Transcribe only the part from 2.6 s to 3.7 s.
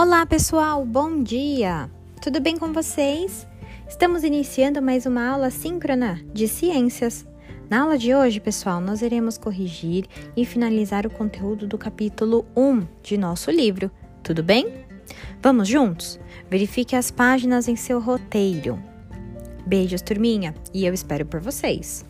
vocês?